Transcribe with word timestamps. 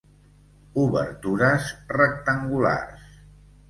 Obertures 0.85 1.71
rectangulars. 2.03 3.17